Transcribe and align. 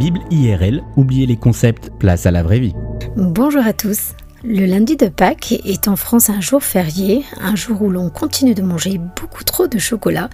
Bible 0.00 0.20
IRL, 0.30 0.82
oubliez 0.96 1.26
les 1.26 1.36
concepts, 1.36 1.90
place 1.98 2.24
à 2.24 2.30
la 2.30 2.42
vraie 2.42 2.58
vie. 2.58 2.72
Bonjour 3.18 3.62
à 3.62 3.74
tous. 3.74 4.14
Le 4.42 4.64
lundi 4.64 4.96
de 4.96 5.08
Pâques 5.08 5.52
est 5.52 5.88
en 5.88 5.96
France 5.96 6.30
un 6.30 6.40
jour 6.40 6.62
férié, 6.62 7.22
un 7.38 7.54
jour 7.54 7.82
où 7.82 7.90
l'on 7.90 8.08
continue 8.08 8.54
de 8.54 8.62
manger 8.62 8.98
beaucoup 9.20 9.44
trop 9.44 9.66
de 9.66 9.76
chocolat, 9.76 10.30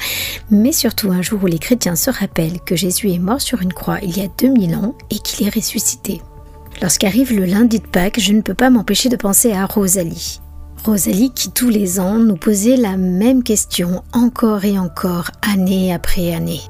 mais 0.52 0.70
surtout 0.70 1.10
un 1.10 1.20
jour 1.20 1.42
où 1.42 1.46
les 1.46 1.58
chrétiens 1.58 1.96
se 1.96 2.10
rappellent 2.10 2.60
que 2.60 2.76
Jésus 2.76 3.10
est 3.10 3.18
mort 3.18 3.40
sur 3.40 3.60
une 3.60 3.72
croix 3.72 3.98
il 4.04 4.16
y 4.16 4.20
a 4.20 4.28
2000 4.38 4.76
ans 4.76 4.94
et 5.10 5.18
qu'il 5.18 5.44
est 5.44 5.52
ressuscité. 5.52 6.22
Lorsqu'arrive 6.80 7.36
le 7.36 7.44
lundi 7.44 7.80
de 7.80 7.88
Pâques, 7.88 8.20
je 8.20 8.34
ne 8.34 8.42
peux 8.42 8.54
pas 8.54 8.70
m'empêcher 8.70 9.08
de 9.08 9.16
penser 9.16 9.52
à 9.52 9.66
Rosalie. 9.66 10.40
Rosalie 10.84 11.32
qui 11.34 11.50
tous 11.50 11.70
les 11.70 11.98
ans 11.98 12.18
nous 12.18 12.36
posait 12.36 12.76
la 12.76 12.96
même 12.96 13.42
question 13.42 14.04
encore 14.12 14.64
et 14.64 14.78
encore, 14.78 15.32
année 15.42 15.92
après 15.92 16.32
année. 16.32 16.60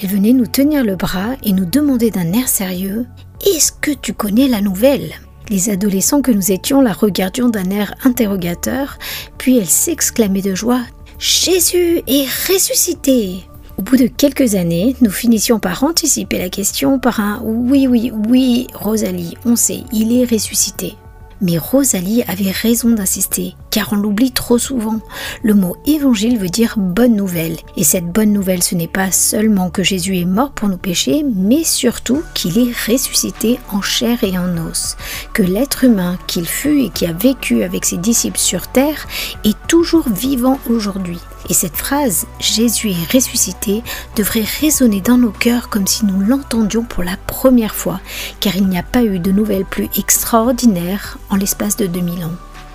Elle 0.00 0.08
venait 0.08 0.32
nous 0.32 0.46
tenir 0.46 0.84
le 0.84 0.96
bras 0.96 1.36
et 1.42 1.52
nous 1.52 1.64
demander 1.64 2.10
d'un 2.10 2.32
air 2.32 2.48
sérieux 2.48 3.06
Est-ce 3.46 3.72
que 3.72 3.92
tu 3.92 4.12
connais 4.12 4.48
la 4.48 4.60
nouvelle? 4.60 5.12
Les 5.50 5.70
adolescents 5.70 6.22
que 6.22 6.32
nous 6.32 6.52
étions 6.52 6.80
la 6.80 6.92
regardions 6.92 7.48
d'un 7.48 7.70
air 7.70 7.94
interrogateur, 8.04 8.98
puis 9.38 9.58
elle 9.58 9.66
s'exclamait 9.66 10.42
de 10.42 10.54
joie 10.54 10.82
Jésus 11.18 12.02
est 12.06 12.26
ressuscité 12.48 13.44
au 13.76 13.82
bout 13.82 13.96
de 13.96 14.06
quelques 14.06 14.54
années, 14.54 14.94
nous 15.00 15.10
finissions 15.10 15.58
par 15.58 15.82
anticiper 15.82 16.38
la 16.38 16.48
question 16.48 17.00
par 17.00 17.18
un 17.18 17.40
oui, 17.42 17.88
oui, 17.88 18.12
oui, 18.28 18.68
Rosalie, 18.72 19.36
on 19.44 19.56
sait, 19.56 19.82
il 19.92 20.16
est 20.16 20.30
ressuscité. 20.30 20.94
Mais 21.40 21.58
Rosalie 21.58 22.22
avait 22.24 22.50
raison 22.50 22.90
d'insister, 22.90 23.54
car 23.70 23.92
on 23.92 23.96
l'oublie 23.96 24.32
trop 24.32 24.58
souvent. 24.58 25.00
Le 25.42 25.54
mot 25.54 25.76
évangile 25.86 26.38
veut 26.38 26.48
dire 26.48 26.74
bonne 26.76 27.16
nouvelle. 27.16 27.56
Et 27.76 27.84
cette 27.84 28.06
bonne 28.06 28.32
nouvelle, 28.32 28.62
ce 28.62 28.74
n'est 28.74 28.88
pas 28.88 29.10
seulement 29.10 29.70
que 29.70 29.82
Jésus 29.82 30.18
est 30.18 30.24
mort 30.24 30.52
pour 30.52 30.68
nos 30.68 30.76
péchés, 30.76 31.24
mais 31.34 31.64
surtout 31.64 32.22
qu'il 32.34 32.58
est 32.58 32.72
ressuscité 32.90 33.58
en 33.70 33.82
chair 33.82 34.22
et 34.24 34.38
en 34.38 34.56
os. 34.66 34.96
Que 35.32 35.42
l'être 35.42 35.84
humain 35.84 36.18
qu'il 36.26 36.46
fut 36.46 36.82
et 36.82 36.90
qui 36.90 37.06
a 37.06 37.12
vécu 37.12 37.62
avec 37.62 37.84
ses 37.84 37.98
disciples 37.98 38.38
sur 38.38 38.68
terre 38.68 39.06
est 39.44 39.56
toujours 39.66 40.08
vivant 40.08 40.58
aujourd'hui. 40.68 41.20
Et 41.48 41.54
cette 41.54 41.76
phrase 41.76 42.26
Jésus 42.40 42.90
est 42.90 43.12
ressuscité 43.12 43.82
devrait 44.16 44.46
résonner 44.60 45.00
dans 45.00 45.18
nos 45.18 45.30
cœurs 45.30 45.68
comme 45.68 45.86
si 45.86 46.04
nous 46.04 46.20
l'entendions 46.20 46.84
pour 46.84 47.04
la 47.04 47.16
première 47.16 47.74
fois, 47.74 48.00
car 48.40 48.56
il 48.56 48.66
n'y 48.66 48.78
a 48.78 48.82
pas 48.82 49.02
eu 49.02 49.18
de 49.18 49.32
nouvelles 49.32 49.64
plus 49.64 49.88
extraordinaires 49.96 51.18
en 51.30 51.36
l'espace 51.36 51.76
de 51.76 51.86
2000 51.86 52.24
ans. 52.24 52.32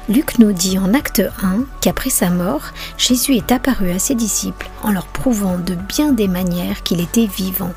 Luc 0.10 0.40
nous 0.40 0.54
dit 0.54 0.80
en 0.80 0.96
acte 0.96 1.22
1 1.44 1.66
qu'après 1.82 2.10
sa 2.10 2.32
mort, 2.32 2.72
Jésus 2.98 3.36
est 3.36 3.52
apparu 3.52 3.92
à 3.92 4.00
ses 4.00 4.16
disciples 4.16 4.68
en 4.82 4.92
leur 4.92 5.06
prouvant 5.06 5.60
de 5.60 5.76
bien 5.76 6.14
des 6.14 6.28
manières 6.28 6.82
qu'il 6.82 7.00
était 7.00 7.28
vivant. 7.28 7.74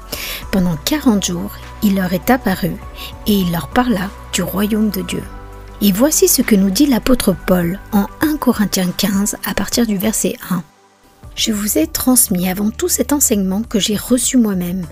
Pendant 0.51 0.77
40 0.77 1.27
jours, 1.27 1.53
il 1.83 1.97
leur 1.97 2.15
est 2.15 2.31
apparu 2.31 2.73
et 3.27 3.33
il 3.33 3.53
leur 3.53 3.69
parla 3.69 4.09
du 4.33 4.43
royaume 4.43 4.89
de 4.89 5.03
Dieu. 5.03 5.23
Et 5.83 5.93
voici 5.93 6.27
ce 6.27 6.41
que 6.41 6.55
nous 6.55 6.71
dit 6.71 6.87
l'apôtre 6.87 7.35
Paul 7.47 7.79
en 7.93 8.07
1 8.23 8.39
Corinthiens 8.39 8.91
15 8.97 9.37
à 9.45 9.53
partir 9.53 9.87
du 9.87 9.99
verset 9.99 10.37
1. 10.51 10.63
Je 11.35 11.53
vous 11.53 11.79
ai 11.79 11.87
transmis 11.87 12.49
avant 12.49 12.71
tout 12.71 12.89
cet 12.89 13.13
enseignement 13.13 13.63
que 13.63 13.79
j'ai 13.81 13.97
reçu 13.97 14.37
moi-même. 14.37 14.87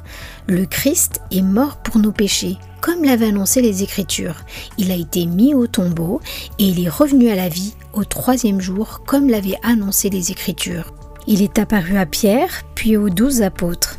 Le 0.46 0.64
Christ 0.64 1.20
est 1.30 1.42
mort 1.42 1.76
pour 1.76 1.98
nos 1.98 2.12
péchés, 2.12 2.56
comme 2.80 3.04
l'avaient 3.04 3.28
annoncé 3.28 3.60
les 3.60 3.82
Écritures. 3.82 4.42
Il 4.78 4.90
a 4.90 4.94
été 4.94 5.26
mis 5.26 5.54
au 5.54 5.66
tombeau 5.66 6.20
et 6.58 6.64
il 6.64 6.84
est 6.84 6.88
revenu 6.88 7.28
à 7.28 7.36
la 7.36 7.48
vie 7.48 7.74
au 7.92 8.04
troisième 8.04 8.60
jour, 8.60 9.02
comme 9.06 9.28
l'avaient 9.28 9.58
annoncé 9.62 10.08
les 10.08 10.30
Écritures. 10.30 10.94
Il 11.26 11.42
est 11.42 11.58
apparu 11.58 11.98
à 11.98 12.06
Pierre, 12.06 12.62
puis 12.74 12.96
aux 12.96 13.10
douze 13.10 13.42
apôtres. 13.42 13.98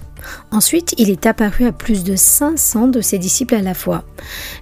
Ensuite, 0.52 0.94
il 0.98 1.09
est 1.09 1.26
apparu 1.26 1.66
à 1.66 1.72
plus 1.72 2.03
de 2.03 2.16
500 2.16 2.88
de 2.88 3.02
ses 3.02 3.20
disciples 3.20 3.55
à 3.55 3.61
la 3.61 3.73
fois. 3.73 4.03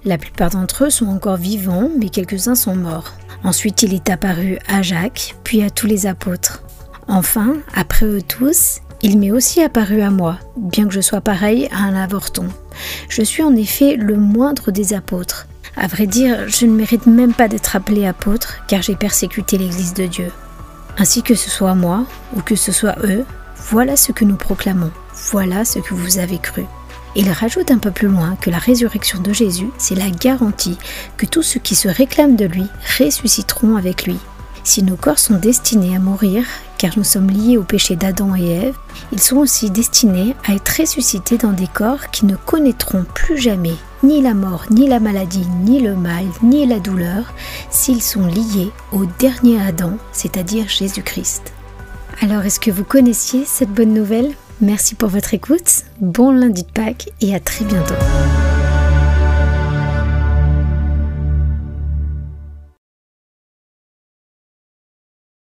La 0.06 0.18
plupart 0.18 0.50
d'entre 0.50 0.86
eux 0.86 0.90
sont 0.90 1.08
encore 1.08 1.38
vivants, 1.38 1.90
mais 1.98 2.10
quelques-uns 2.10 2.56
sont 2.56 2.76
morts. 2.76 3.14
Ensuite, 3.44 3.84
il 3.84 3.94
est 3.94 4.10
apparu 4.10 4.60
à 4.68 4.82
Jacques, 4.82 5.36
puis 5.44 5.64
à 5.64 5.70
tous 5.70 5.88
les 5.88 6.08
apôtres. 6.08 6.64
Enfin, 7.12 7.56
après 7.74 8.06
eux 8.06 8.22
tous, 8.22 8.82
il 9.02 9.18
m'est 9.18 9.32
aussi 9.32 9.64
apparu 9.64 10.02
à 10.02 10.12
moi, 10.12 10.38
bien 10.56 10.88
que 10.88 10.94
je 10.94 11.02
sois 11.02 11.22
pareil 11.22 11.68
à 11.72 11.80
un 11.80 11.96
avorton. 11.96 12.48
Je 13.10 13.24
suis 13.24 13.42
en 13.42 13.56
effet 13.56 13.96
le 13.96 14.16
moindre 14.16 14.70
des 14.70 14.94
apôtres. 14.94 15.48
À 15.76 15.88
vrai 15.88 16.06
dire, 16.06 16.48
je 16.48 16.68
ne 16.68 16.76
mérite 16.76 17.08
même 17.08 17.34
pas 17.34 17.48
d'être 17.48 17.76
appelé 17.76 18.06
apôtre, 18.06 18.58
car 18.68 18.84
j'ai 18.84 18.96
persécuté 18.96 19.58
l'Église 19.58 19.96
de 19.96 20.06
Dieu. 20.06 20.32
Ainsi 21.00 21.24
que 21.24 21.34
ce 21.34 21.50
soit 21.50 21.74
moi, 21.74 22.06
ou 22.36 22.42
que 22.42 22.56
ce 22.56 22.72
soit 22.72 22.98
eux, 23.04 23.26
voilà 23.56 23.96
ce 23.96 24.12
que 24.12 24.24
nous 24.24 24.36
proclamons, 24.36 24.92
voilà 25.32 25.66
ce 25.66 25.80
que 25.80 25.96
vous 25.96 26.20
avez 26.20 26.38
cru. 26.38 26.66
Il 27.16 27.32
rajoute 27.32 27.72
un 27.72 27.80
peu 27.80 27.90
plus 27.90 28.08
loin 28.08 28.38
que 28.40 28.52
la 28.52 28.60
résurrection 28.60 29.20
de 29.20 29.34
Jésus, 29.34 29.72
c'est 29.80 29.96
la 29.96 30.12
garantie 30.12 30.78
que 31.18 31.26
tous 31.26 31.42
ceux 31.42 31.60
qui 31.60 31.74
se 31.74 31.88
réclament 31.88 32.36
de 32.36 32.46
lui 32.46 32.68
ressusciteront 33.00 33.78
avec 33.78 34.06
lui. 34.06 34.20
Si 34.70 34.84
nos 34.84 34.98
corps 34.98 35.18
sont 35.18 35.40
destinés 35.40 35.96
à 35.96 36.00
mourir, 36.00 36.46
car 36.78 36.96
nous 36.96 37.04
sommes 37.04 37.32
liés 37.32 37.58
au 37.58 37.64
péché 37.64 37.96
d'Adam 37.96 38.36
et 38.36 38.50
Ève, 38.50 38.78
ils 39.12 39.20
sont 39.20 39.38
aussi 39.38 39.72
destinés 39.72 40.36
à 40.48 40.54
être 40.54 40.80
ressuscités 40.80 41.40
dans 41.40 41.54
des 41.54 41.66
corps 41.66 42.12
qui 42.12 42.28
ne 42.28 42.36
connaîtront 42.36 43.04
plus 43.16 43.40
jamais 43.40 43.74
ni 44.04 44.22
la 44.22 44.36
mort, 44.36 44.66
ni 44.70 44.88
la 44.88 45.00
maladie, 45.00 45.48
ni 45.64 45.80
le 45.80 45.96
mal, 45.96 46.24
ni 46.44 46.68
la 46.68 46.78
douleur, 46.78 47.34
s'ils 47.72 48.04
sont 48.04 48.28
liés 48.28 48.70
au 48.92 49.08
dernier 49.18 49.60
Adam, 49.60 49.94
c'est-à-dire 50.12 50.70
Jésus-Christ. 50.70 51.52
Alors 52.22 52.46
est-ce 52.46 52.60
que 52.60 52.70
vous 52.70 52.84
connaissiez 52.84 53.46
cette 53.46 53.74
bonne 53.74 53.96
nouvelle? 53.96 54.36
Merci 54.62 54.94
pour 54.94 55.10
votre 55.10 55.34
écoute, 55.34 55.84
bon 56.00 56.30
lundi 56.30 56.62
de 56.62 56.72
Pâques 56.72 57.10
et 57.22 57.34
à 57.34 57.40
très 57.40 57.66
bientôt. 57.66 57.96